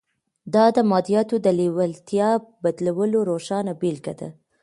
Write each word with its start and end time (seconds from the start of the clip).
دا 0.53 0.65
د 0.75 0.77
مادیاتو 0.91 1.35
د 1.45 1.47
لېوالتیا 1.59 2.29
بدلولو 2.63 3.19
روښانه 3.29 3.73
بېلګه 3.81 4.13
ده 4.19 4.29